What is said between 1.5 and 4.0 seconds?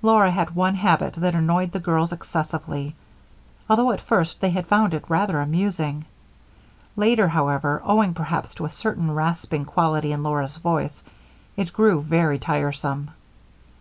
the girls excessively, although at